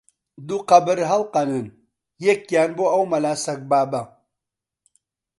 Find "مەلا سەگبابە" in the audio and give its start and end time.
3.11-4.01